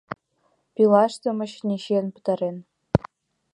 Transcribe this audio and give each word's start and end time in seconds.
Пилаштым, 0.75 1.37
очыни, 1.43 1.77
чиен 1.83 2.07
пытарен. 2.13 2.57